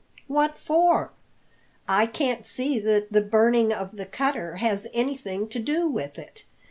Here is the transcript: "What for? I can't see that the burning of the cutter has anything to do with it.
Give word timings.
"What 0.25 0.57
for? 0.57 1.11
I 1.87 2.07
can't 2.07 2.47
see 2.47 2.79
that 2.79 3.11
the 3.13 3.21
burning 3.21 3.71
of 3.71 3.97
the 3.97 4.07
cutter 4.07 4.55
has 4.55 4.87
anything 4.95 5.47
to 5.49 5.59
do 5.59 5.87
with 5.87 6.17
it. 6.17 6.43